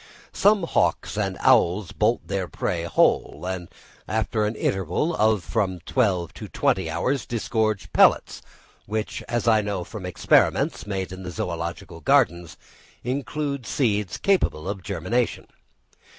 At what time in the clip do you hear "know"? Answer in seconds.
9.61-9.83